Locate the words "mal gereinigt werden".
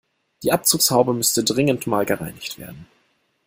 1.85-2.87